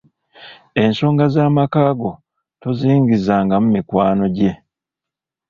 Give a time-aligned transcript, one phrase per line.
[0.83, 2.11] Ensonga z'amaka go
[2.61, 4.51] toziyingizaamu mikwano gye.